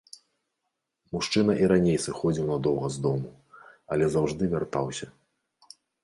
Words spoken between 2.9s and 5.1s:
з дому, але заўжды вяртаўся.